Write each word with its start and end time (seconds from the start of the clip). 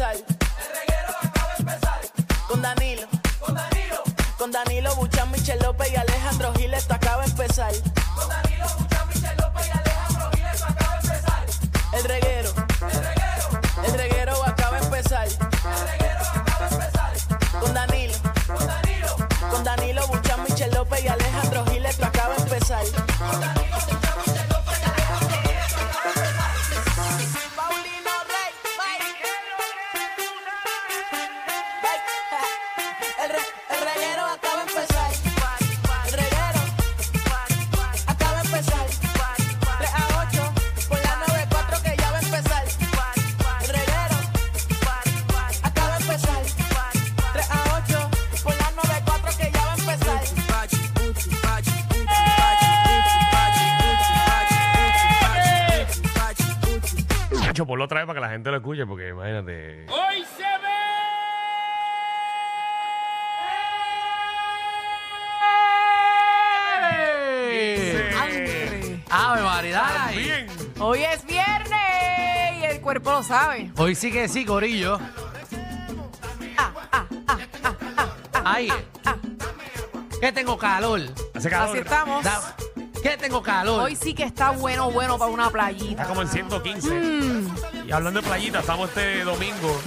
El 0.00 0.06
reguero 0.06 1.14
acaba 1.20 1.52
de 1.52 1.58
empezar. 1.58 2.00
Con 2.48 2.62
Danilo. 2.62 3.06
Con 3.38 3.54
Danilo. 3.54 4.02
Con 4.38 4.50
Danilo 4.50 4.96
Buchan, 4.96 5.30
Michel 5.30 5.58
López 5.58 5.92
y 5.92 5.96
Alejandro 5.96 6.54
Gil, 6.54 6.72
esto 6.72 6.94
acaba 6.94 7.22
de 7.22 7.30
empezar. 7.30 7.72
Ponlo 57.80 57.86
otra 57.86 58.00
vez 58.00 58.06
para 58.06 58.16
que 58.18 58.20
la 58.26 58.30
gente 58.30 58.50
lo 58.50 58.56
escuche, 58.58 58.84
porque 58.84 59.08
imagínate. 59.08 59.86
¡Hoy 59.88 60.22
se 60.36 60.42
ve! 60.42 60.80
¡Ave 69.10 69.42
María! 69.42 70.08
Bien. 70.14 70.46
Hoy 70.78 71.02
es 71.04 71.24
viernes 71.24 72.58
y 72.60 72.64
el 72.64 72.80
cuerpo 72.80 73.12
lo 73.12 73.22
sabe. 73.22 73.70
Hoy 73.76 73.94
sí 73.94 74.12
que 74.12 74.28
sí, 74.28 74.44
Corillo. 74.44 74.98
¡Ay! 78.44 78.70
¿Qué 80.20 80.32
tengo 80.32 80.58
calor? 80.58 81.00
Hace 81.34 81.48
calor. 81.48 81.70
Así 81.70 81.78
estamos. 81.78 82.24
Da- 82.24 82.54
¿Qué 83.02 83.16
tengo 83.18 83.42
calor? 83.42 83.80
Hoy 83.82 83.96
sí 83.96 84.14
que 84.14 84.24
está 84.24 84.50
bueno, 84.50 84.90
bueno 84.90 85.18
para 85.18 85.30
una 85.30 85.44
Está 85.46 85.52
playita. 85.52 86.04
como 86.04 86.22
en 86.22 86.28
115. 86.28 86.90
Mm. 87.00 87.54
Y 87.88 87.92
hablando 87.92 88.20
de 88.20 88.26
playita, 88.26 88.60
estamos 88.60 88.88
este 88.90 89.24
domingo 89.24 89.80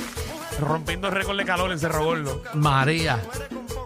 rompiendo 0.59 1.08
el 1.08 1.14
récord 1.14 1.38
de 1.38 1.45
calor 1.45 1.72
en 1.72 1.80
Cerro 1.80 2.03
Gordo. 2.05 2.42
María. 2.53 3.20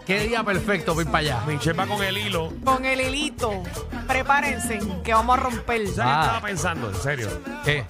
Qué 0.06 0.20
día 0.20 0.42
perfecto 0.42 0.92
para 0.94 1.02
ir 1.02 1.06
para 1.12 1.18
allá. 1.18 1.40
Michelle 1.46 1.74
va 1.78 1.86
con 1.86 2.02
el 2.02 2.16
hilo. 2.16 2.52
Con 2.64 2.84
el 2.86 3.00
hilito. 3.00 3.62
Prepárense 4.06 4.78
que 5.04 5.12
vamos 5.12 5.36
a 5.38 5.40
romper. 5.42 5.86
¿Sabes 5.88 5.94
qué 5.94 6.00
Ah. 6.02 6.22
estaba 6.24 6.40
pensando? 6.40 6.88
En 6.88 6.96
serio. 6.96 7.28
¿Qué? 7.64 7.84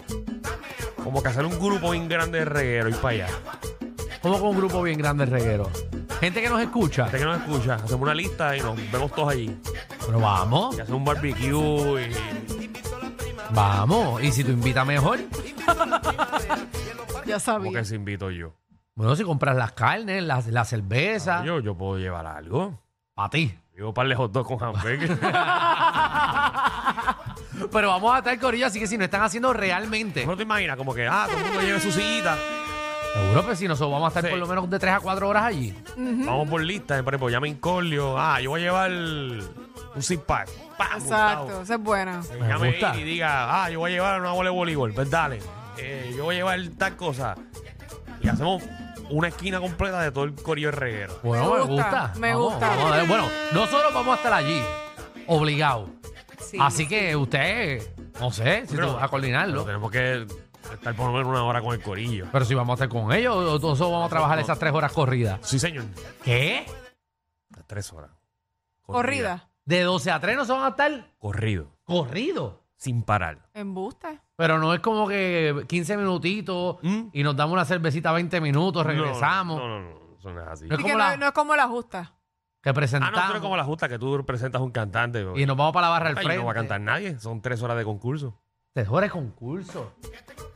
Como 1.05 1.23
que 1.23 1.29
hacer 1.29 1.45
un 1.45 1.59
grupo 1.61 1.93
bien 1.93 2.09
grande 2.09 2.41
de 2.41 2.45
reguero 2.45 2.89
y 2.89 2.95
para 2.95 3.15
allá. 3.15 3.27
Como 4.21 4.41
con 4.41 4.49
un 4.51 4.57
grupo 4.57 4.83
bien 4.83 4.99
grande 4.99 5.25
de 5.27 5.31
reguero. 5.31 5.71
Gente 6.19 6.43
que 6.43 6.49
nos 6.49 6.61
escucha. 6.61 7.05
Gente 7.05 7.19
que 7.19 7.25
nos 7.25 7.39
escucha, 7.39 7.75
hacemos 7.77 8.03
una 8.03 8.15
lista 8.15 8.57
y 8.57 8.61
nos 8.61 8.77
vemos 8.91 9.13
todos 9.13 9.33
allí. 9.33 9.57
Pero 10.09 10.21
vamos, 10.21 10.77
Y 10.77 10.81
hacemos 10.81 10.99
un 11.01 11.05
barbecue 11.05 12.03
y 12.03 12.11
vamos. 13.51 14.23
Y 14.23 14.33
si 14.33 14.43
tú 14.43 14.53
invitas 14.53 14.87
mejor, 14.87 15.19
Ya 17.27 17.35
como 17.35 17.41
sabía. 17.41 17.79
que 17.81 17.85
se 17.85 17.95
invito 17.97 18.31
yo. 18.31 18.55
bueno, 18.95 19.15
si 19.17 19.23
compras 19.25 19.55
las 19.55 19.73
carnes, 19.73 20.23
la, 20.23 20.43
la 20.49 20.65
cerveza, 20.65 21.45
Yo, 21.45 21.61
yo 21.61 21.77
puedo 21.77 21.99
llevar 21.99 22.27
algo. 22.27 22.81
para 23.15 23.29
ti. 23.31 23.55
Llevo 23.77 23.89
un 23.89 23.95
par 23.95 24.09
de 24.09 24.15
hot 24.17 24.33
dogs 24.33 24.49
con 24.49 24.63
hamburger. 24.63 25.09
Pero 27.71 27.89
vamos 27.89 28.15
a 28.15 28.19
estar 28.19 28.39
Corillo, 28.41 28.67
así 28.67 28.79
que 28.81 28.87
si 28.87 28.97
no 28.97 29.05
están 29.05 29.23
haciendo 29.23 29.53
realmente. 29.53 30.25
¿No 30.27 30.37
te 30.37 30.45
imaginas? 30.45 30.77
Como 30.77 30.95
que, 30.95 31.07
ah, 31.07 31.27
todo 31.29 31.37
el 31.39 31.45
mundo 31.45 31.61
lleve 31.61 31.81
su 31.81 31.93
sillita. 31.93 32.37
Seguro 33.15 33.47
que 33.49 33.57
si 33.57 33.69
nosotros 33.69 33.91
vamos 33.93 34.07
a 34.07 34.09
estar 34.09 34.25
Sí. 34.25 34.31
por 34.31 34.39
lo 34.39 34.47
menos 34.47 34.71
de 34.71 34.79
3 34.79 34.95
a 34.95 35.01
4 35.01 35.29
horas 35.29 35.45
allí. 35.45 35.75
Vamos 35.97 36.49
por 36.49 36.63
lista. 36.63 37.03
Por 37.03 37.15
ejemplo, 37.15 37.29
llame 37.31 37.49
Incordio. 37.49 38.19
Ah, 38.19 38.41
yo 38.41 38.51
voy 38.51 38.61
a 38.61 38.65
llevar 38.65 38.91
un 39.99 40.03
zip 40.03 40.23
pack. 40.23 40.49
¡Pam! 40.79 41.01
Exacto, 41.01 41.39
montado. 41.41 41.63
esa 41.63 41.75
es 41.75 41.81
buena. 41.81 42.23
Me 42.41 42.49
Llame 42.49 42.71
gusta. 42.71 42.97
y 42.97 43.03
diga, 43.03 43.65
ah, 43.65 43.71
yo 43.71 43.81
voy 43.81 43.91
a 43.91 43.95
llevar 43.95 44.21
una 44.21 44.33
bola 44.33 44.51
de 44.51 44.57
voleibol. 44.57 44.93
Pues 44.95 45.11
dale. 45.11 45.41
Eh, 45.77 46.13
yo 46.17 46.25
voy 46.25 46.37
a 46.37 46.39
llevar 46.39 46.59
tal 46.79 46.97
cosa. 46.97 47.35
Y 48.21 48.29
hacemos 48.29 48.63
una 49.11 49.29
esquina 49.29 49.61
completa 49.61 50.01
de 50.01 50.11
todo 50.13 50.25
el 50.25 50.35
corillo 50.35 50.69
de 50.69 50.77
reguero. 50.77 51.19
Bueno, 51.23 51.51
me 51.53 51.59
Me 51.59 51.65
gusta. 51.65 52.13
me 52.19 52.33
Vamos, 52.35 52.53
gusta. 52.53 52.69
vamos 52.69 52.93
a 52.93 52.97
ver. 52.97 53.07
Bueno, 53.09 53.29
nosotros 53.53 53.93
vamos 53.95 54.13
a 54.13 54.17
estar 54.17 54.33
allí, 54.33 54.63
obligados. 55.27 55.91
Sí. 56.41 56.57
Así 56.61 56.87
que 56.89 57.15
usted, 57.17 57.83
no 58.21 58.31
sé, 58.31 58.67
si 58.67 58.75
Pero- 58.75 58.89
tú 58.89 58.95
vas 58.95 59.05
a 59.05 59.09
coordinarlo. 59.09 59.65
Pero 59.65 59.65
tenemos 59.65 59.91
que 59.91 60.27
estar 60.75 60.95
por 60.95 61.07
lo 61.07 61.13
menos 61.13 61.29
una 61.29 61.43
hora 61.45 61.61
con 61.61 61.75
el 61.75 61.83
corillo. 61.83 62.27
Pero 62.31 62.45
si 62.45 62.55
vamos 62.55 62.73
a 62.81 62.85
estar 62.85 62.89
con 62.89 63.13
ellos, 63.13 63.35
o 63.35 63.59
todos 63.61 63.79
vamos 63.81 64.07
a 64.07 64.09
trabajar 64.09 64.39
esas 64.39 64.59
tres 64.59 64.73
horas 64.73 64.93
corridas. 64.93 65.41
Sí, 65.43 65.59
señor. 65.59 65.85
¿Qué? 66.23 66.65
Tres 67.67 67.93
horas. 67.93 68.11
Corrida. 68.83 69.49
De 69.69 69.83
12 69.83 70.11
a 70.11 70.19
3 70.19 70.35
no 70.37 70.45
se 70.47 70.53
van 70.53 70.63
a 70.65 70.69
estar 70.69 71.11
Corrido. 71.19 71.67
corridos. 71.85 72.55
Sin 72.77 73.03
parar. 73.03 73.49
Embuste. 73.53 74.19
Pero 74.37 74.59
no 74.59 74.73
es 74.73 74.81
como 74.81 75.07
que 75.09 75.65
15 75.69 75.97
minutitos 75.99 76.77
¿Mm? 76.83 77.09
y 77.13 77.23
nos 77.23 77.37
damos 77.37 77.53
una 77.53 77.65
cervecita 77.65 78.13
20 78.13 78.41
minutos, 78.41 78.87
regresamos. 78.87 79.59
No, 79.59 79.69
no, 79.69 79.81
no. 79.81 79.91
no, 79.91 80.17
Eso 80.19 80.31
no 80.33 80.41
es 80.41 80.49
así. 80.49 80.67
No 80.69 80.77
es 80.77 80.81
como 80.81 80.93
que 80.95 80.99
la- 80.99 81.11
no, 81.11 81.17
no 81.19 81.27
es 81.27 81.33
como 81.33 81.55
la 81.57 81.67
justa. 81.69 82.15
que 82.63 82.71
Ah, 82.71 82.73
presentamos 82.73 83.19
no, 83.21 83.25
tú 83.27 83.31
eres 83.33 83.43
como 83.43 83.57
la 83.59 83.65
justa 83.65 83.89
que 83.89 83.99
tú 83.99 84.25
presentas 84.25 84.61
un 84.63 84.71
cantante. 84.71 85.27
y 85.37 85.45
nos 85.45 85.57
vamos 85.57 85.73
para 85.75 85.89
la 85.89 85.91
barra 85.91 86.09
al 86.11 86.19
Ay, 86.19 86.25
frente. 86.25 86.41
no 86.41 86.47
va 86.47 86.53
a 86.53 86.55
cantar 86.55 86.81
nadie. 86.81 87.19
Son 87.19 87.43
tres 87.43 87.61
horas 87.63 87.77
de 87.77 87.85
concurso. 87.85 88.41
Tres 88.73 88.89
horas 88.89 89.09
de 89.09 89.13
concurso. 89.13 89.93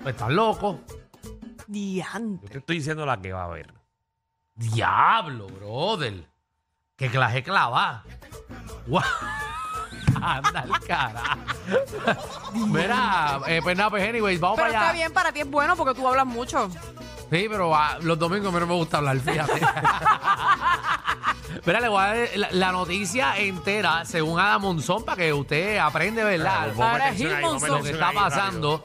Pues 0.00 0.14
estás 0.14 0.30
loco. 0.30 0.80
Yo 0.88 1.28
Diante. 1.66 2.48
te 2.48 2.58
estoy 2.58 2.76
diciendo 2.76 3.04
la 3.04 3.20
que 3.20 3.32
va 3.32 3.42
a 3.42 3.44
haber. 3.46 3.74
Diablo, 4.54 5.46
brother. 5.48 6.28
Que 7.02 7.10
claje 7.10 7.42
clava. 7.42 8.04
Guau. 8.86 9.02
Anda 10.22 10.60
al 10.60 10.80
carajo. 10.86 11.40
Mira, 12.68 13.40
eh, 13.48 13.58
pues 13.60 13.76
nada, 13.76 13.90
pues 13.90 14.08
anyways, 14.08 14.38
vamos 14.38 14.56
Pero 14.56 14.68
para 14.68 14.78
está 14.78 14.90
allá. 14.90 14.98
bien, 15.00 15.12
para 15.12 15.32
ti 15.32 15.40
es 15.40 15.50
bueno 15.50 15.74
porque 15.74 15.98
tú 15.98 16.06
hablas 16.06 16.26
mucho. 16.26 16.68
Sí, 17.28 17.48
pero 17.50 17.74
ah, 17.74 17.98
los 18.02 18.16
domingos 18.16 18.50
a 18.50 18.52
mí 18.52 18.60
no 18.60 18.68
me 18.68 18.74
gusta 18.74 18.98
hablar, 18.98 19.18
fíjate. 19.18 19.52
Mira, 21.66 21.80
le 21.80 21.88
voy 21.88 22.04
a 22.04 22.06
dar 22.06 22.28
la, 22.36 22.48
la 22.52 22.70
noticia 22.70 23.36
entera 23.36 24.04
según 24.04 24.38
Adam 24.38 24.62
Monzón 24.62 25.04
para 25.04 25.16
que 25.16 25.32
usted 25.32 25.78
aprende, 25.78 26.22
¿verdad? 26.22 26.70
A 26.70 26.72
Ahora 26.92 27.10
meterse 27.10 27.16
Gil 27.16 27.40
Monzón. 27.40 27.70
Lo 27.70 27.82
que 27.82 27.90
está 27.90 28.12
pasando 28.12 28.84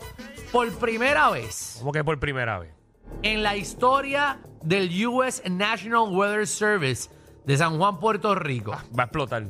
por 0.51 0.73
primera 0.79 1.29
vez 1.29 1.75
¿Cómo 1.77 1.91
que 1.91 2.03
por 2.03 2.19
primera 2.19 2.57
vez? 2.57 2.73
en 3.22 3.44
la 3.44 3.56
historia 3.56 4.39
del 4.63 5.06
US 5.06 5.44
National 5.47 6.06
Weather 6.09 6.47
Service 6.47 7.11
de 7.47 7.57
San 7.57 7.77
Juan, 7.77 7.99
Puerto 7.99 8.35
Rico. 8.35 8.71
Va 8.97 9.03
a 9.03 9.05
explotar. 9.05 9.47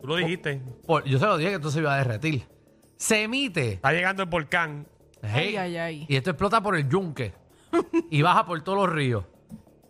Tú 0.00 0.06
lo 0.06 0.16
dijiste. 0.16 0.60
Por- 0.86 1.04
yo 1.04 1.18
se 1.18 1.26
lo 1.26 1.36
dije 1.36 1.50
que 1.50 1.56
esto 1.56 1.70
se 1.70 1.78
iba 1.80 1.94
a 1.94 1.98
derretir. 1.98 2.48
Se 2.96 3.22
emite. 3.24 3.74
Está 3.74 3.92
llegando 3.92 4.22
el 4.22 4.28
volcán. 4.28 4.86
hey, 5.22 5.54
ay, 5.56 5.76
ay. 5.76 6.06
Y 6.08 6.16
esto 6.16 6.30
explota 6.30 6.60
por 6.62 6.76
el 6.76 6.88
yunque. 6.88 7.34
y 8.10 8.22
baja 8.22 8.46
por 8.46 8.60
todos 8.62 8.78
los 8.78 8.90
ríos. 8.90 9.24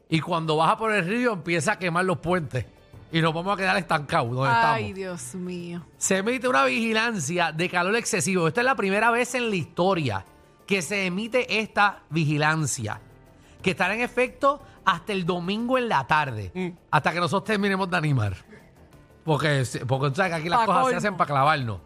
Y 0.09 0.21
cuando 0.21 0.57
baja 0.57 0.77
por 0.77 0.93
el 0.93 1.07
río 1.07 1.33
empieza 1.35 1.73
a 1.73 1.79
quemar 1.79 2.05
los 2.05 2.19
puentes. 2.19 2.67
Y 3.13 3.21
nos 3.21 3.33
vamos 3.33 3.55
a 3.55 3.57
quedar 3.57 3.77
estancados 3.77 4.35
donde 4.35 4.51
Ay, 4.51 4.83
estamos. 4.91 4.95
Dios 4.97 5.35
mío. 5.37 5.87
Se 5.97 6.17
emite 6.19 6.49
una 6.49 6.65
vigilancia 6.65 7.53
de 7.53 7.69
calor 7.71 7.95
excesivo. 7.95 8.49
Esta 8.49 8.61
es 8.63 8.65
la 8.65 8.75
primera 8.75 9.13
vez 9.13 9.35
en 9.37 9.49
la 9.51 9.57
historia 9.57 10.25
que 10.67 10.83
se 10.83 11.07
emite 11.07 11.61
esta 11.61 12.03
vigilancia. 12.11 13.01
Que 13.63 13.71
estará 13.71 13.95
en 13.95 14.01
efecto 14.01 14.61
hasta 14.85 15.13
el 15.13 15.25
domingo 15.27 15.79
en 15.79 15.89
la 15.89 16.07
tarde. 16.07 16.51
Mm. 16.55 16.69
Hasta 16.91 17.13
que 17.13 17.21
nosotros 17.21 17.45
terminemos 17.45 17.91
de 17.91 17.97
animar. 17.97 18.37
Porque, 19.25 19.65
porque 19.89 20.11
tú 20.11 20.15
sabes 20.17 20.33
que 20.33 20.39
aquí 20.39 20.49
las 20.49 20.61
Pa' 20.61 20.67
cosas 20.67 20.79
se 20.79 20.85
colmo. 20.85 20.99
hacen 20.99 21.17
para 21.17 21.29
clavarnos. 21.29 21.81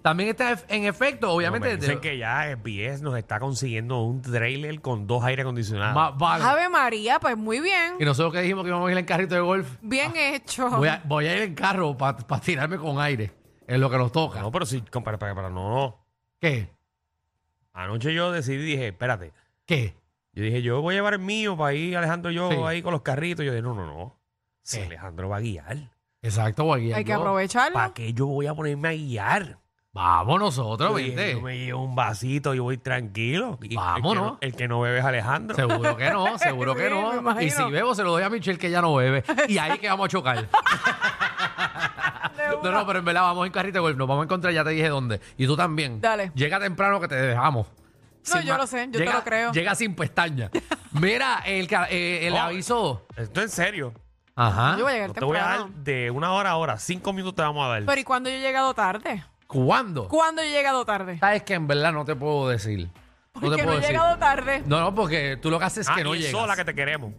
También 0.00 0.28
está 0.30 0.56
en 0.68 0.84
efecto, 0.84 1.32
obviamente. 1.32 1.66
No, 1.68 1.74
me 1.74 1.80
dicen 1.80 1.94
de- 1.96 2.00
que 2.00 2.18
ya 2.18 2.44
SBS 2.52 3.02
nos 3.02 3.18
está 3.18 3.40
consiguiendo 3.40 4.00
un 4.02 4.22
trailer 4.22 4.80
con 4.80 5.08
dos 5.08 5.24
aire 5.24 5.42
acondicionados. 5.42 6.16
vale. 6.16 6.44
Ave 6.44 6.68
María, 6.68 7.18
pues 7.18 7.36
muy 7.36 7.58
bien. 7.60 7.94
Y 7.98 8.04
nosotros 8.04 8.32
que 8.32 8.40
dijimos 8.42 8.62
que 8.62 8.68
íbamos 8.68 8.88
a 8.88 8.92
ir 8.92 8.98
en 8.98 9.04
carrito 9.04 9.34
de 9.34 9.40
golf. 9.40 9.68
Bien 9.82 10.12
hecho. 10.16 10.70
Voy 10.70 10.86
a, 10.88 11.02
voy 11.04 11.26
a 11.26 11.36
ir 11.36 11.42
en 11.42 11.54
carro 11.56 11.96
para 11.96 12.16
tirarme 12.40 12.78
con 12.78 13.00
aire. 13.00 13.32
Es 13.66 13.78
lo 13.78 13.90
que 13.90 13.98
nos 13.98 14.12
toca. 14.12 14.40
No, 14.40 14.52
pero 14.52 14.64
sí, 14.64 14.80
para, 15.02 15.18
para, 15.18 15.34
para, 15.34 15.50
no, 15.50 15.68
no. 15.68 15.96
¿Qué? 16.40 16.70
Anoche 17.74 18.14
yo 18.14 18.30
decidí, 18.32 18.58
dije, 18.64 18.88
espérate. 18.88 19.32
¿Qué? 19.66 19.94
Yo 20.38 20.44
dije, 20.44 20.62
yo 20.62 20.80
voy 20.80 20.94
a 20.94 20.98
llevar 20.98 21.14
el 21.14 21.18
mío 21.18 21.56
para 21.56 21.74
ir 21.74 21.96
Alejandro 21.96 22.30
y 22.30 22.36
yo 22.36 22.48
Sí. 22.48 22.56
ahí 22.64 22.80
con 22.80 22.92
los 22.92 23.02
carritos. 23.02 23.44
Yo 23.44 23.50
dije, 23.50 23.60
no, 23.60 23.74
no, 23.74 23.84
no. 23.86 24.16
Si. 24.62 24.80
Alejandro 24.80 25.28
va 25.28 25.38
a 25.38 25.40
guiar, 25.40 25.90
Exacto, 26.22 26.62
voy 26.62 26.78
a 26.80 26.82
guiar 26.84 26.98
Hay 26.98 27.04
que 27.04 27.10
yo. 27.10 27.18
aprovecharlo. 27.18 27.74
¿para 27.74 27.92
qué 27.92 28.12
yo 28.12 28.26
voy 28.26 28.46
a 28.46 28.54
ponerme 28.54 28.88
a 28.88 28.92
guiar? 28.92 29.58
Vamos 29.92 30.38
nosotros, 30.38 30.90
Yo 30.92 30.96
dije, 30.98 31.08
¿viste? 31.10 31.32
Yo 31.32 31.40
me 31.40 31.58
llevo 31.58 31.82
un 31.82 31.96
vasito 31.96 32.54
y 32.54 32.60
voy 32.60 32.78
tranquilo. 32.78 33.58
Y 33.62 33.74
Vámonos. 33.74 34.04
El 34.04 34.12
que, 34.12 34.28
no, 34.30 34.38
el 34.52 34.56
que 34.56 34.68
no 34.68 34.80
bebe 34.82 34.98
es 35.00 35.04
Alejandro. 35.04 35.56
Seguro 35.56 35.96
que 35.96 36.10
no, 36.10 36.38
seguro 36.38 36.74
que 36.76 36.88
Sí, 36.88 36.94
me 36.94 37.00
no. 37.00 37.16
imagino. 37.16 37.42
Y 37.46 37.50
si 37.50 37.64
bebo, 37.72 37.94
se 37.96 38.04
lo 38.04 38.12
doy 38.12 38.22
a 38.22 38.30
Michelle 38.30 38.58
que 38.60 38.70
ya 38.70 38.80
no 38.80 38.94
bebe. 38.94 39.24
Y 39.48 39.58
ahí 39.58 39.76
que 39.78 39.88
vamos 39.88 40.04
a 40.06 40.08
chocar. 40.08 40.46
No, 42.62 42.72
no, 42.72 42.86
pero 42.86 42.98
en 43.00 43.04
verdad 43.04 43.22
vamos 43.22 43.46
en 43.46 43.52
carrito 43.52 43.74
de 43.74 43.80
golf. 43.80 43.96
Nos 43.96 44.08
vamos 44.08 44.22
a 44.22 44.24
encontrar, 44.24 44.52
ya 44.52 44.64
te 44.64 44.70
dije 44.70 44.88
dónde. 44.88 45.20
Y 45.36 45.46
tú 45.46 45.56
también. 45.56 46.00
Dale. 46.00 46.32
Llega 46.34 46.58
temprano 46.58 47.00
que 47.00 47.06
te 47.08 47.14
dejamos. 47.14 47.66
No, 48.36 48.40
yo 48.42 48.56
lo 48.56 48.66
sé, 48.66 48.86
yo 48.86 48.92
te 48.92 48.98
llega- 48.98 49.12
lo 49.14 49.24
creo. 49.24 49.52
Llega 49.52 49.74
sin 49.74 49.94
pestaña. 49.94 50.50
Mira, 50.92 51.42
el, 51.46 51.66
ca- 51.68 51.88
eh, 51.90 52.26
el 52.26 52.34
Oh. 52.34 52.38
aviso. 52.40 53.06
Esto 53.16 53.40
en 53.42 53.48
serio. 53.48 53.92
Ajá. 54.34 54.76
Yo 54.78 54.84
voy 54.84 54.92
a 54.92 54.94
llegar 54.94 55.08
No 55.08 55.14
te 55.14 55.24
voy 55.24 55.36
a 55.36 55.40
temprano. 55.40 55.64
dar 55.74 55.84
de 55.84 56.10
una 56.10 56.32
hora 56.32 56.50
a 56.50 56.56
hora. 56.56 56.78
Cinco 56.78 57.12
minutos 57.12 57.34
te 57.34 57.42
vamos 57.42 57.64
a 57.64 57.68
dar. 57.68 57.82
Pero 57.84 58.00
¿y 58.00 58.04
cuándo 58.04 58.30
yo 58.30 58.36
he 58.36 58.40
llegado 58.40 58.72
tarde? 58.74 59.24
¿Cuándo? 59.46 60.08
¿Cuándo 60.08 60.42
yo 60.42 60.48
he 60.48 60.52
llegado 60.52 60.84
tarde? 60.84 61.18
Sabes 61.18 61.42
que 61.42 61.54
en 61.54 61.66
verdad 61.66 61.92
no 61.92 62.04
te 62.04 62.14
puedo 62.14 62.48
decir. 62.48 62.88
No 63.34 63.40
Porque 63.40 63.56
te 63.56 63.62
no 63.62 63.66
puedo 63.68 63.78
he 63.78 63.80
decir. 63.80 63.96
llegado 63.96 64.18
tarde. 64.18 64.62
No, 64.66 64.80
no, 64.80 64.94
porque 64.94 65.36
tú 65.40 65.50
lo 65.50 65.58
que 65.58 65.64
haces 65.64 65.86
es 65.86 65.88
ah, 65.90 65.94
que 65.96 66.04
no 66.04 66.14
y 66.14 66.18
llegas. 66.18 66.32
sola 66.32 66.54
que 66.56 66.64
te 66.64 66.74
queremos. 66.74 67.12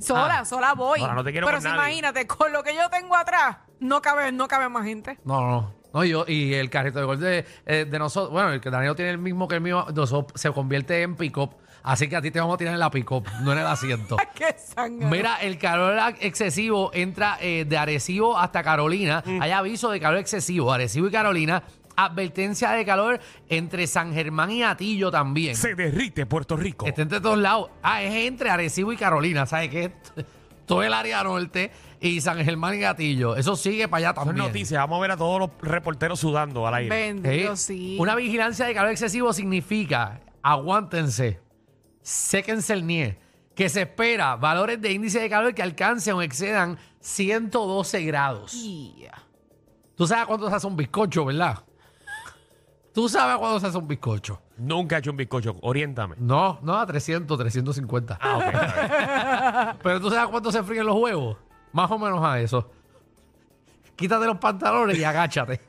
Sola, 0.00 0.40
Ah. 0.40 0.44
sola 0.44 0.74
voy. 0.74 1.00
Ahora 1.00 1.14
no 1.14 1.24
te 1.24 1.30
quiero 1.32 1.46
Pero 1.46 1.58
con 1.58 1.62
si 1.62 1.68
nadie. 1.68 1.80
imagínate, 1.80 2.26
con 2.26 2.52
lo 2.52 2.62
que 2.62 2.74
yo 2.74 2.88
tengo 2.90 3.14
atrás, 3.16 3.58
no 3.80 4.02
cabe, 4.02 4.32
no 4.32 4.48
cabe 4.48 4.68
más 4.68 4.84
gente. 4.84 5.18
No, 5.24 5.40
no. 5.48 5.74
No, 5.92 6.04
yo, 6.04 6.24
y 6.26 6.54
el 6.54 6.70
carrito 6.70 6.98
de 6.98 7.04
gol 7.04 7.20
de, 7.20 7.44
eh, 7.66 7.86
de 7.88 7.98
nosotros, 7.98 8.32
bueno, 8.32 8.52
el 8.52 8.60
que 8.60 8.70
Danilo 8.70 8.94
tiene 8.94 9.10
el 9.10 9.18
mismo 9.18 9.46
que 9.46 9.56
el 9.56 9.60
mío, 9.60 9.86
nosotros, 9.94 10.40
se 10.40 10.50
convierte 10.50 11.02
en 11.02 11.16
pick-up. 11.16 11.50
Así 11.82 12.08
que 12.08 12.16
a 12.16 12.22
ti 12.22 12.30
te 12.30 12.38
vamos 12.38 12.54
a 12.54 12.58
tirar 12.58 12.74
en 12.74 12.80
la 12.80 12.90
pick-up, 12.90 13.26
no 13.42 13.52
en 13.52 13.58
el 13.58 13.66
asiento. 13.66 14.16
¡Qué 14.34 14.54
sangre! 14.56 15.06
Mira, 15.06 15.36
el 15.42 15.58
calor 15.58 15.98
excesivo 16.20 16.90
entra 16.94 17.38
eh, 17.40 17.64
de 17.68 17.76
Arecibo 17.76 18.38
hasta 18.38 18.62
Carolina. 18.62 19.22
Mm. 19.26 19.42
Hay 19.42 19.50
aviso 19.50 19.90
de 19.90 20.00
calor 20.00 20.18
excesivo, 20.18 20.72
Arecibo 20.72 21.08
y 21.08 21.10
Carolina. 21.10 21.62
Advertencia 21.94 22.70
de 22.70 22.86
calor 22.86 23.20
entre 23.48 23.86
San 23.86 24.14
Germán 24.14 24.50
y 24.50 24.62
Atillo 24.62 25.10
también. 25.10 25.54
Se 25.56 25.74
derrite 25.74 26.24
Puerto 26.24 26.56
Rico. 26.56 26.86
Está 26.86 27.02
entre 27.02 27.20
todos 27.20 27.38
lados. 27.38 27.70
Ah, 27.82 28.02
es 28.02 28.14
entre 28.26 28.48
Arecibo 28.48 28.92
y 28.92 28.96
Carolina, 28.96 29.44
¿sabes 29.44 29.68
qué? 29.68 29.92
Todo 30.66 30.84
el 30.84 30.94
área 30.94 31.22
norte 31.22 31.70
y 32.02 32.20
San 32.20 32.36
Germán 32.44 32.74
y 32.74 32.78
Gatillo. 32.80 33.36
Eso 33.36 33.54
sigue 33.56 33.86
para 33.88 33.98
allá 33.98 34.08
es 34.10 34.14
también. 34.26 34.36
noticia. 34.46 34.80
Vamos 34.80 34.98
a 34.98 35.00
ver 35.02 35.10
a 35.12 35.16
todos 35.16 35.38
los 35.38 35.50
reporteros 35.62 36.18
sudando 36.20 36.66
al 36.66 36.74
aire. 36.74 36.90
Bendito, 36.94 37.56
Sí. 37.56 37.74
sí. 37.94 37.96
Una 38.00 38.14
vigilancia 38.16 38.66
de 38.66 38.74
calor 38.74 38.90
excesivo 38.90 39.32
significa, 39.32 40.20
aguántense, 40.42 41.40
séquense 42.02 42.72
el 42.72 42.86
nie, 42.86 43.18
que 43.54 43.68
se 43.68 43.82
espera 43.82 44.34
valores 44.36 44.80
de 44.80 44.92
índice 44.92 45.20
de 45.20 45.30
calor 45.30 45.54
que 45.54 45.62
alcancen 45.62 46.14
o 46.14 46.22
excedan 46.22 46.76
112 47.00 48.02
grados. 48.04 48.52
Yeah. 48.52 49.22
Tú 49.94 50.06
sabes 50.06 50.26
cuánto 50.26 50.48
se 50.50 50.56
hace 50.56 50.66
un 50.66 50.76
bizcocho, 50.76 51.24
¿verdad? 51.24 51.58
Tú 52.92 53.08
sabes 53.08 53.36
cuándo 53.38 53.58
se 53.60 53.66
hace 53.68 53.78
un 53.78 53.86
bizcocho. 53.88 54.40
Nunca 54.58 54.96
he 54.96 54.98
hecho 54.98 55.10
un 55.12 55.16
bizcocho. 55.16 55.56
Oriéntame. 55.62 56.16
No, 56.18 56.58
no, 56.62 56.76
a 56.78 56.84
300, 56.86 57.38
350. 57.38 58.18
Ah, 58.20 58.36
ok. 59.76 59.76
Pero 59.82 60.00
tú 60.00 60.10
sabes 60.10 60.28
cuánto 60.28 60.50
se 60.52 60.62
fríen 60.62 60.84
los 60.86 60.96
huevos. 60.96 61.36
Más 61.72 61.90
o 61.90 61.98
menos 61.98 62.22
a 62.22 62.40
eso. 62.40 62.70
Quítate 63.96 64.26
los 64.26 64.38
pantalones 64.38 64.98
y 64.98 65.04
agáchate. 65.04 65.60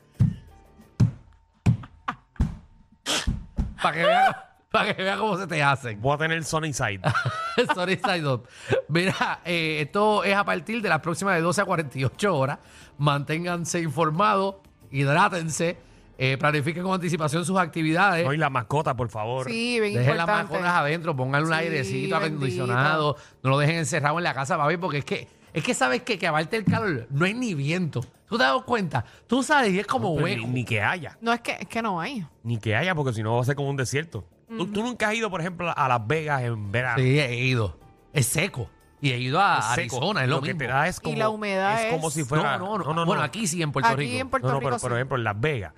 Para 3.81 3.93
que 3.95 4.05
veas 4.05 4.35
para 4.73 4.95
que 4.95 5.03
vea 5.03 5.17
cómo 5.17 5.37
se 5.37 5.45
te 5.45 5.61
hacen. 5.61 6.01
Voy 6.01 6.15
a 6.15 6.17
tener 6.17 6.43
Sony 6.43 6.73
Side. 6.73 6.99
Sorry, 7.75 7.95
side 8.03 8.27
up. 8.27 8.47
Mira, 8.87 9.39
eh, 9.45 9.81
esto 9.81 10.23
es 10.23 10.35
a 10.35 10.43
partir 10.43 10.81
de 10.81 10.89
las 10.89 10.99
próximas 10.99 11.35
de 11.35 11.41
12 11.41 11.61
a 11.61 11.65
48 11.65 12.35
horas. 12.35 12.57
Manténganse 12.97 13.81
informados, 13.81 14.55
hidrátense, 14.89 15.77
eh, 16.17 16.37
planifiquen 16.39 16.81
con 16.81 16.93
anticipación 16.95 17.45
sus 17.45 17.59
actividades. 17.59 18.25
No, 18.25 18.33
y 18.33 18.37
la 18.37 18.49
mascota, 18.49 18.95
por 18.95 19.09
favor. 19.09 19.45
Sí, 19.45 19.79
bien 19.79 19.93
Dejen 19.93 20.17
las 20.17 20.25
mascotas 20.25 20.73
adentro, 20.73 21.15
pónganle 21.15 21.49
un 21.49 21.53
Sí, 21.53 21.59
airecito 21.59 22.15
acondicionado, 22.15 23.15
no 23.43 23.51
lo 23.51 23.59
dejen 23.59 23.75
encerrado 23.75 24.17
en 24.17 24.23
la 24.23 24.33
casa, 24.33 24.57
papi, 24.57 24.77
porque 24.77 24.97
es 24.97 25.05
que, 25.05 25.27
es 25.53 25.63
que 25.63 25.73
sabes 25.73 26.01
que, 26.03 26.17
que 26.19 26.27
aparte 26.27 26.55
del 26.61 26.65
calor 26.65 27.07
no 27.09 27.25
hay 27.25 27.33
ni 27.33 27.53
viento. 27.53 28.01
¿Tú 28.27 28.37
te 28.37 28.43
das 28.43 28.61
cuenta? 28.63 29.05
Tú 29.27 29.43
sabes 29.43 29.71
y 29.73 29.79
es 29.79 29.85
como 29.87 30.15
Pero 30.15 30.27
ni, 30.27 30.33
hueco. 30.35 30.47
ni 30.47 30.65
que 30.65 30.81
haya. 30.81 31.17
No, 31.21 31.31
es 31.33 31.41
que, 31.41 31.51
es 31.59 31.67
que 31.67 31.81
no 31.81 31.99
hay. 32.01 32.25
Ni 32.43 32.57
que 32.57 32.75
haya, 32.75 32.95
porque 32.95 33.13
si 33.13 33.21
no 33.21 33.35
va 33.35 33.41
a 33.41 33.45
ser 33.45 33.55
como 33.55 33.69
un 33.69 33.77
desierto. 33.77 34.25
¿Tú, 34.49 34.67
tú 34.67 34.81
nunca 34.83 35.09
has 35.09 35.15
ido, 35.15 35.29
por 35.29 35.39
ejemplo, 35.41 35.71
a 35.75 35.87
Las 35.87 36.05
Vegas 36.07 36.41
en 36.43 36.71
verano. 36.71 36.97
Sí, 37.01 37.19
he 37.19 37.45
ido. 37.45 37.79
Es 38.11 38.25
seco. 38.27 38.69
Y 39.01 39.11
he 39.11 39.17
ido 39.19 39.39
a 39.41 39.57
Es 39.59 39.65
seco. 39.75 39.97
Arizona, 39.97 40.23
es 40.23 40.29
lo, 40.29 40.41
que 40.41 40.53
mismo. 40.53 40.59
te 40.59 40.67
da 40.67 40.87
es 40.87 40.99
como, 40.99 41.17
la 41.17 41.29
humedad 41.29 41.83
es 41.85 41.91
como 41.93 42.09
si 42.09 42.23
fuera. 42.23 42.57
no, 42.57 42.77
no, 42.77 42.93
no, 42.93 43.05
Bueno, 43.05 43.21
aquí 43.21 43.47
sí, 43.47 43.61
en 43.61 43.71
Puerto 43.71 43.89
Aquí 43.89 43.97
Rico. 44.03 44.21
en 44.21 44.29
Puerto 44.29 44.47
No, 44.47 44.53
no, 44.53 44.59
Rico 44.59 44.69
pero, 44.69 44.79
sí. 44.79 44.83
por 44.83 44.93
ejemplo, 44.93 45.17
en 45.17 45.23
Las 45.25 45.39
Vegas, 45.39 45.73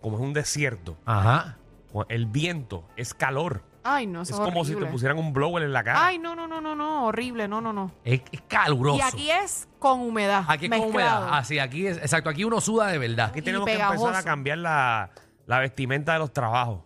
como 0.00 0.16
es 0.16 0.22
un 0.22 0.32
desierto, 0.32 0.96
Ajá. 1.04 1.58
el 2.08 2.26
viento 2.26 2.86
es 2.96 3.14
calor. 3.14 3.62
Ay, 3.90 4.06
no, 4.06 4.22
eso 4.22 4.34
Es 4.34 4.38
es 4.40 4.44
como 4.44 4.64
si 4.64 4.74
te 4.74 4.86
pusieran 4.86 5.18
un 5.18 5.32
blower 5.32 5.62
en 5.62 5.72
la 5.72 5.82
cara. 5.84 6.06
Ay, 6.06 6.18
no, 6.18 6.34
no, 6.34 6.46
no, 6.46 6.60
no, 6.60 6.74
no, 6.74 7.06
horrible, 7.06 7.48
no, 7.48 7.60
no, 7.60 7.72
no. 7.72 7.92
Es, 8.04 8.20
es 8.32 8.40
caluroso. 8.42 8.98
Y 8.98 9.00
aquí 9.02 9.30
es 9.30 9.68
con 9.78 10.00
humedad. 10.00 10.44
Aquí 10.48 10.66
es 10.66 10.70
con 10.70 10.80
humedad. 10.90 11.28
Así, 11.32 11.58
aquí 11.58 11.86
es, 11.86 11.96
exacto, 11.98 12.30
aquí 12.30 12.44
uno 12.44 12.60
suda 12.60 12.88
de 12.88 12.98
verdad. 12.98 13.30
Aquí 13.30 13.42
tenemos 13.42 13.66
que 13.66 13.74
empezar 13.80 14.14
a 14.14 14.22
cambiar 14.22 14.58
la, 14.58 15.10
la 15.46 15.58
vestimenta 15.60 16.12
de 16.14 16.18
los 16.18 16.32
trabajos. 16.32 16.80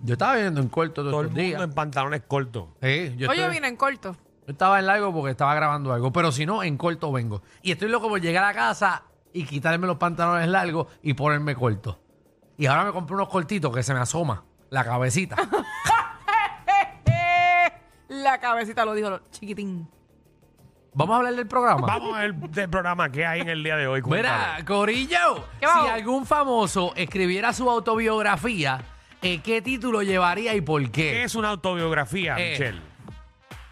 Yo 0.00 0.12
estaba 0.14 0.36
viendo 0.36 0.60
en 0.60 0.68
corto 0.68 1.02
todos 1.02 1.10
Todo 1.12 1.20
el 1.22 1.26
mundo 1.28 1.40
días. 1.42 1.60
en 1.62 1.72
pantalones 1.72 2.22
cortos. 2.26 2.66
Sí, 2.82 3.14
yo 3.16 3.28
Oye, 3.30 3.40
estoy- 3.40 3.54
vine 3.54 3.68
en 3.68 3.76
corto. 3.76 4.12
Yo 4.46 4.52
estaba 4.52 4.78
en 4.78 4.86
largo 4.86 5.12
porque 5.12 5.32
estaba 5.32 5.54
grabando 5.54 5.92
algo, 5.92 6.12
pero 6.12 6.32
si 6.32 6.46
no, 6.46 6.62
en 6.62 6.76
corto 6.78 7.12
vengo. 7.12 7.42
Y 7.62 7.72
estoy 7.72 7.88
loco 7.88 8.08
por 8.08 8.20
llegar 8.20 8.44
a 8.44 8.54
casa 8.54 9.02
y 9.32 9.44
quitarme 9.44 9.86
los 9.86 9.96
pantalones 9.98 10.48
largos 10.48 10.86
y 11.02 11.14
ponerme 11.14 11.54
corto. 11.54 12.00
Y 12.56 12.66
ahora 12.66 12.84
me 12.84 12.92
compré 12.92 13.14
unos 13.14 13.28
cortitos 13.28 13.74
que 13.74 13.82
se 13.82 13.92
me 13.92 14.00
asoma 14.00 14.44
la 14.70 14.84
cabecita. 14.84 15.36
La 18.28 18.38
cabecita 18.38 18.84
lo 18.84 18.92
dijo, 18.92 19.20
chiquitín. 19.30 19.88
Vamos 20.92 21.14
a 21.14 21.16
hablar 21.18 21.34
del 21.34 21.46
programa. 21.46 21.86
Vamos 21.86 22.14
a 22.14 22.20
ver 22.20 22.34
del 22.34 22.68
programa 22.68 23.10
que 23.10 23.24
hay 23.24 23.40
en 23.40 23.48
el 23.48 23.62
día 23.64 23.76
de 23.76 23.86
hoy. 23.86 24.02
Mira, 24.02 24.56
cuéntame. 24.56 24.64
Corillo, 24.66 25.44
¿Qué 25.58 25.66
si 25.66 25.72
vamos? 25.72 25.90
algún 25.90 26.26
famoso 26.26 26.92
escribiera 26.94 27.54
su 27.54 27.70
autobiografía, 27.70 28.82
eh, 29.22 29.40
¿qué 29.40 29.62
título 29.62 30.02
llevaría 30.02 30.54
y 30.54 30.60
por 30.60 30.82
¿Qué 30.82 30.90
qué? 30.90 31.22
es 31.24 31.34
una 31.36 31.48
autobiografía, 31.50 32.36
Eh. 32.38 32.50
Michelle? 32.52 32.80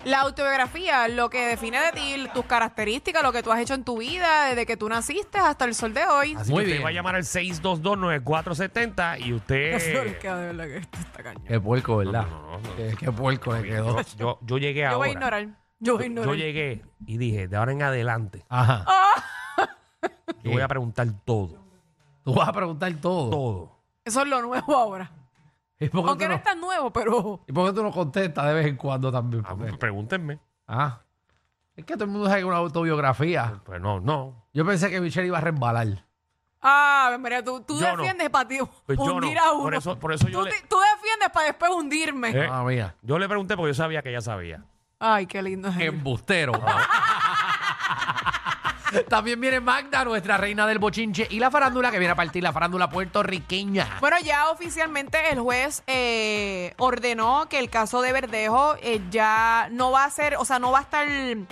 La 0.07 0.21
autobiografía, 0.21 1.09
lo 1.09 1.29
que 1.31 1.45
define 1.49 1.81
de 1.81 1.91
ti, 1.91 2.29
tus 2.33 2.45
características, 2.45 3.25
lo 3.25 3.33
que 3.33 3.43
tú 3.43 3.51
has 3.51 3.59
hecho 3.59 3.75
en 3.75 3.83
tu 3.83 3.99
vida, 3.99 4.45
desde 4.45 4.65
que 4.65 4.77
tú 4.77 4.89
naciste 4.89 5.39
hasta 5.39 5.65
el 5.65 5.75
sol 5.75 5.93
de 5.95 6.07
hoy. 6.07 6.37
Así 6.39 6.53
Muy 6.53 6.63
que 6.63 6.67
bien. 6.67 6.77
usted 6.77 6.85
va 6.85 6.91
a 6.91 6.93
llamar 6.93 7.17
al 7.17 7.25
6229470 7.25 9.19
y 9.27 9.33
usted... 9.33 10.19
que 10.21 10.29
de 10.29 10.47
verdad 10.47 10.65
que 10.67 10.77
esto 10.77 10.99
está 11.01 11.23
cañón. 11.25 11.43
Qué 11.45 11.59
puerco, 11.61 11.97
¿verdad? 11.97 12.25
No, 12.25 12.53
no, 12.53 12.59
no. 12.61 12.77
Qué, 12.77 12.95
qué 12.97 13.11
puerco 13.11 13.53
le 13.53 13.65
quedó. 13.65 14.01
yo, 14.17 14.39
yo 14.43 14.59
llegué 14.59 14.83
Yo 14.83 14.87
ahora. 14.87 14.99
voy 14.99 15.09
a 15.09 15.13
ignorar. 15.13 15.49
Yo 15.81 15.95
voy 15.95 16.05
a 16.05 16.07
ignorar. 16.07 16.31
Yo 16.31 16.37
llegué 16.37 16.85
y 17.05 17.19
dije, 17.19 17.49
de 17.49 17.57
ahora 17.57 17.73
en 17.73 17.83
adelante, 17.83 18.45
Ajá. 18.49 18.87
yo 20.45 20.53
voy 20.53 20.63
a 20.63 20.69
preguntar 20.69 21.09
todo. 21.25 21.59
Tú 22.23 22.33
vas 22.33 22.49
a 22.49 22.53
preguntar 22.53 22.95
todo. 23.01 23.31
Todo. 23.31 23.81
Eso 24.05 24.23
es 24.23 24.29
lo 24.29 24.41
nuevo 24.41 24.77
ahora. 24.77 25.11
¿Y 25.81 25.89
por 25.89 26.03
qué 26.05 26.09
Aunque 26.09 26.25
tú 26.25 26.29
no 26.29 26.35
no- 26.35 26.39
es 26.39 26.43
tan 26.43 26.61
nuevo, 26.61 26.93
pero 26.93 27.41
¿Y 27.47 27.53
por 27.53 27.67
qué 27.69 27.73
tú 27.75 27.83
no 27.83 27.91
contestas 27.93 28.47
de 28.47 28.55
vez 28.55 28.67
en 28.67 28.77
cuando 28.77 29.11
también? 29.13 29.43
Ah, 29.45 29.51
Porque- 29.51 29.65
pues, 29.69 29.79
pregúntenme. 29.79 30.39
Ah. 30.67 31.01
Es 31.77 31.85
que 31.85 31.95
todo 31.95 32.05
el 32.05 32.11
mundo 32.11 32.27
sabe 32.29 32.41
que 32.41 32.45
una 32.47 32.57
autobiografía. 32.57 33.61
Pues 33.65 33.81
no, 33.81 34.01
no. 34.01 34.47
Yo 34.55 34.65
pensé 34.65 34.89
que 34.91 35.01
Michelle 35.01 35.27
iba 35.27 35.37
a 35.39 35.43
resbalar. 35.43 36.05
Ah, 36.63 37.17
mira, 37.21 37.45
tú, 37.45 37.61
tú 37.61 37.79
Yo 37.79 37.91
no. 37.93 37.97
defiendes 37.99 38.31
para 38.31 38.49
ti 38.49 38.59
Pues 38.87 38.99
yo 38.99 39.15
hundir 39.15 39.35
no. 39.37 39.43
a 39.45 39.53
uno. 39.53 39.63
Por 39.65 39.75
eso- 39.75 39.99
por 39.99 40.13
eso 40.15 40.27
yo 40.29 40.39
tú, 40.41 40.45
le- 40.47 40.51
te- 40.53 40.67
tú 40.67 40.77
defiendes 40.95 41.29
para 41.33 41.47
después 41.47 41.71
hundirme. 41.71 42.31
Eh. 42.31 42.49
Ah, 42.51 42.65
mía. 42.65 42.95
Yo 43.03 43.19
le 43.19 43.29
pregunté 43.29 43.57
porque 43.57 43.71
yo 43.71 43.75
sabía 43.75 44.03
que 44.03 44.09
ella 44.09 44.23
sabía. 44.23 44.65
Ay, 44.99 45.27
qué 45.27 45.43
lindo. 45.43 45.69
Embustero. 45.79 46.53
También 49.09 49.41
viene 49.41 49.61
Magda, 49.61 50.05
nuestra 50.05 50.37
reina 50.37 50.67
del 50.67 50.79
bochinche, 50.79 51.27
y 51.31 51.39
la 51.39 51.51
farándula 51.51 51.91
que 51.91 51.99
viene 51.99 52.13
a 52.13 52.17
partir 52.17 52.43
la 52.43 52.53
farándula 52.53 52.89
puertorriqueña. 52.91 53.99
Bueno, 54.01 54.17
ya 54.23 54.51
oficialmente 54.51 55.19
el 55.31 55.41
juez 55.41 55.83
eh, 55.87 56.75
ordenó 56.79 57.49
que 57.49 57.59
el 57.59 57.71
caso 57.71 58.03
de 58.03 58.13
Verdejo 58.13 58.77
eh, 58.83 59.01
ya 59.11 59.69
no 59.71 59.91
va 59.91 60.05
a 60.05 60.11
ser, 60.11 60.37
o 60.37 60.45
sea, 60.45 60.59
no 60.59 60.71
va 60.73 60.79
a 60.79 60.83
estar, 60.83 61.07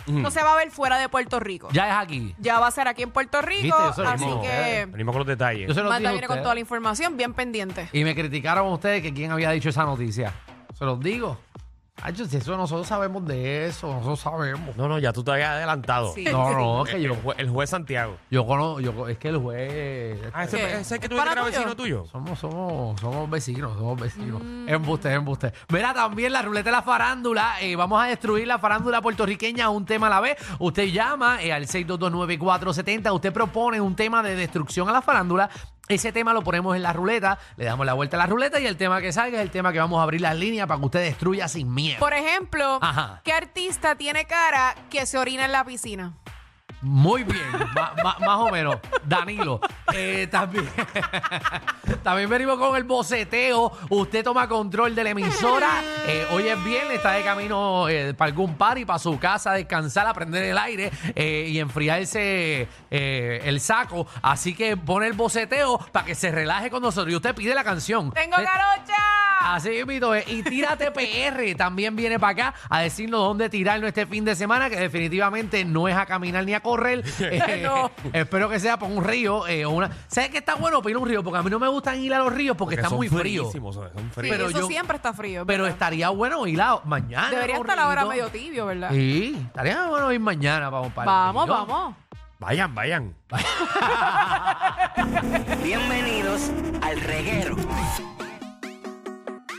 no 0.07 0.31
se 0.31 0.43
va 0.43 0.53
a 0.55 0.57
ver 0.57 0.71
fuera 0.71 0.99
de 0.99 1.09
Puerto 1.09 1.41
Rico. 1.41 1.69
Ya, 1.73 1.87
Ya 1.87 1.91
es 2.01 2.07
aquí. 2.07 2.35
va 2.49 2.67
a 2.67 2.71
ser 2.71 2.89
aquí 2.89 3.03
en 3.03 3.11
Puerto 3.11 3.43
Rico, 3.43 3.77
¿Viste? 3.77 3.91
Eso 3.91 4.03
es 4.05 4.09
así 4.09 4.25
mismo. 4.25 4.43
que 4.43 4.87
Venimos 4.91 5.13
con 5.13 5.21
los 5.21 5.27
detalles. 5.29 5.69
Yo 5.69 5.75
se 5.75 5.81
lo 5.83 5.89
Magda 5.91 5.99
dije 5.99 6.09
a 6.09 6.13
viene 6.13 6.27
con 6.27 6.35
ustedes. 6.35 6.45
toda 6.45 6.55
la 6.55 6.61
información 6.61 7.17
bien 7.17 7.35
pendiente. 7.35 7.89
Y 7.93 8.05
me 8.05 8.15
criticaron 8.15 8.73
ustedes 8.73 9.03
que 9.03 9.13
quién 9.13 9.31
había 9.33 9.51
dicho 9.51 9.69
esa 9.69 9.85
noticia. 9.85 10.33
Se 10.79 10.85
los 10.85 10.99
digo. 11.01 11.39
Ay, 12.03 12.13
si 12.17 12.37
eso 12.37 12.57
nosotros 12.57 12.89
sabemos 12.89 13.25
de 13.25 13.67
eso, 13.67 13.87
nosotros 13.87 14.19
sabemos. 14.21 14.77
No, 14.77 14.89
no, 14.89 14.99
ya 14.99 15.13
tú 15.13 15.23
te 15.23 15.31
habías 15.31 15.51
adelantado. 15.51 16.13
Sí. 16.13 16.25
No, 16.25 16.53
no, 16.53 16.85
es 16.85 16.91
que 16.91 16.97
El, 16.97 17.03
yo, 17.05 17.15
jue- 17.15 17.35
el 17.39 17.49
juez 17.49 17.71
Santiago. 17.71 18.17
yo 18.31 18.45
conozco, 18.45 18.81
yo, 18.81 19.09
es 19.09 19.17
que 19.17 19.29
el 19.29 19.39
juez. 19.39 20.21
Ah, 20.35 20.45
ese, 20.45 20.57
¿Qué? 20.59 20.65
ese 20.73 20.81
es 20.81 20.93
el 20.93 20.99
que 20.99 21.07
¿Es 21.07 21.11
tú 21.11 21.17
para 21.17 21.31
que 21.31 21.39
era 21.39 21.45
tuyo? 21.47 21.57
vecino 21.59 21.77
tuyo. 21.77 22.05
Somos, 22.07 22.39
somos, 22.39 23.01
somos 23.01 23.31
vecinos, 23.31 23.79
somos 23.79 23.99
vecinos. 24.01 24.43
Mm. 24.43 24.69
Embuste, 24.69 25.13
embuste. 25.13 25.53
Mira, 25.69 25.95
también 25.95 26.33
la 26.33 26.43
ruleta 26.43 26.69
de 26.71 26.73
la 26.73 26.83
farándula. 26.83 27.55
eh, 27.61 27.77
vamos 27.77 28.03
a 28.03 28.07
destruir 28.07 28.49
la 28.49 28.59
farándula 28.59 29.01
puertorriqueña 29.01 29.71
un 29.71 29.87
tema 29.87 30.09
a 30.09 30.11
la 30.11 30.21
vez. 30.21 30.37
Usted 30.59 30.89
llama 30.89 31.41
eh, 31.43 31.53
al 31.53 31.67
6229470. 31.67 33.15
Usted 33.15 33.33
propone 33.33 33.81
un 33.81 33.95
tema 33.95 34.23
de 34.23 34.35
destrucción 34.35 34.89
a 34.89 34.93
la 34.93 35.01
farándula 35.01 35.49
Ese 35.89 36.13
tema 36.13 36.33
lo 36.33 36.43
ponemos 36.43 36.75
en 36.77 36.83
la 36.83 36.95
ruleta, 36.95 37.39
le 37.57 37.67
damos 37.67 37.85
la 37.85 37.93
vuelta 37.93 38.17
a 38.17 38.21
la 38.21 38.27
ruleta 38.27 38.59
y 38.59 38.67
el 38.67 38.79
tema 38.79 39.03
que 39.03 39.13
salga 39.13 39.39
es 39.39 39.43
el 39.43 39.51
tema 39.51 39.71
que 39.71 39.79
vamos 39.79 40.01
a 40.01 40.03
abrir 40.03 40.23
las 40.23 40.35
líneas 40.35 40.67
para 40.67 40.81
que 40.81 40.87
usted 40.87 41.01
destruya 41.01 41.47
sin 41.47 41.75
miedo. 41.75 41.99
Por 41.99 42.15
ejemplo, 42.15 42.79
Ajá. 42.81 43.21
¿qué 43.23 43.35
artista 43.35 43.95
tiene 43.95 44.25
cara 44.25 44.75
que 44.89 45.05
se 45.05 45.19
orina 45.19 45.45
en 45.45 45.53
la 45.53 45.63
piscina? 45.63 46.15
Muy 46.87 47.25
bien, 47.25 47.43
ma- 47.75 47.95
ma- 48.05 48.17
más 48.21 48.39
o 48.41 48.51
menos. 48.51 48.77
Danilo. 49.05 49.59
Eh, 49.95 50.29
también, 50.31 50.69
también 52.03 52.29
venimos 52.29 52.59
con 52.59 52.77
el 52.77 52.85
boceteo. 52.85 53.73
Usted 53.89 54.23
toma 54.23 54.47
control 54.49 54.95
de 54.95 55.03
la 55.05 55.11
emisora. 55.11 55.83
Eh, 56.07 56.27
hoy 56.33 56.47
es 56.49 56.63
viernes, 56.63 56.97
está 56.97 57.13
de 57.13 57.23
camino 57.23 57.89
eh, 57.89 58.13
para 58.13 58.29
algún 58.31 58.55
party, 58.57 58.85
para 58.85 58.99
su 58.99 59.19
casa, 59.19 59.53
a 59.53 59.55
descansar, 59.55 60.07
a 60.07 60.13
prender 60.13 60.45
el 60.45 60.59
aire 60.59 60.91
eh, 61.15 61.47
y 61.49 61.59
enfriarse 61.59 62.69
eh, 62.91 63.41
el 63.45 63.61
saco. 63.61 64.07
Así 64.21 64.55
que 64.55 64.77
pone 64.77 65.07
el 65.07 65.15
boceteo 65.15 65.79
para 65.91 66.05
que 66.05 66.15
se 66.15 66.31
relaje 66.31 66.71
con 66.71 66.83
nosotros. 66.83 67.13
Y 67.13 67.17
usted 67.17 67.35
pide 67.35 67.55
la 67.55 67.65
canción. 67.65 68.11
¡Tengo 68.13 68.37
Eh, 68.39 68.45
garocha! 68.45 68.95
Así 69.45 69.85
mito 69.87 70.15
es. 70.15 70.27
Y 70.29 70.43
Tírate 70.43 70.91
PR 70.91 71.55
también 71.57 71.95
viene 71.95 72.19
para 72.19 72.33
acá 72.33 72.55
a 72.69 72.81
decirnos 72.81 73.21
dónde 73.21 73.49
tirarnos 73.51 73.89
este 73.89 74.07
fin 74.07 74.25
de 74.25 74.35
semana, 74.35 74.71
que 74.71 74.77
definitivamente 74.77 75.65
no 75.67 75.87
es 75.87 75.95
a 75.97 76.07
caminar 76.07 76.45
ni 76.45 76.55
a 76.55 76.61
correr. 76.61 77.05
Eh, 77.21 77.61
No. 77.63 77.91
Espero 78.13 78.49
que 78.49 78.59
sea 78.61 78.79
por 78.79 78.91
un 78.91 79.05
río 79.05 79.47
eh, 79.47 79.65
o 79.67 79.71
una. 79.71 79.91
¿Sabes 80.09 80.31
qué 80.31 80.39
está 80.39 80.55
bueno? 80.55 80.81
Para 80.81 80.91
ir 80.91 80.97
a 80.97 80.99
un 81.01 81.09
río, 81.09 81.23
porque 81.23 81.39
a 81.39 81.43
mí 81.43 81.51
no 81.51 81.59
me 81.59 81.69
gustan 81.69 82.01
ir 82.01 82.15
a 82.15 82.19
los 82.19 82.33
ríos 82.33 82.57
porque, 82.57 82.77
Que 82.77 82.81
está 82.81 82.89
son 82.89 82.99
muy 82.99 83.09
frío. 83.09 83.51
son 83.51 83.53
Sí, 83.53 83.59
fríos. 84.13 84.37
pero 84.37 84.49
eso 84.49 84.61
yo- 84.61 84.67
siempre 84.67 84.97
está 84.97 85.13
frío. 85.13 85.45
Pero 85.47 85.65
¿verdad? 85.65 85.75
estaría 85.77 86.09
bueno 86.11 86.47
ir 86.47 86.61
a 86.61 86.81
mañana. 86.85 87.31
Debería 87.31 87.57
estar 87.57 87.79
ahora 87.79 88.03
rito. 88.03 88.11
medio 88.11 88.29
tibio, 88.29 88.67
¿verdad? 88.67 88.91
Sí, 88.93 89.37
estaría 89.47 89.87
bueno 89.89 90.13
ir 90.13 90.21
mañana 90.21 90.71
vamos 90.71 90.93
para 90.93 91.11
Vamos, 91.11 91.49
vamos. 91.49 91.95
Vayan, 92.41 92.75
vayan. 92.75 93.15
Bienvenidos 95.63 96.51
al 96.83 97.01
reguero. 97.01 97.57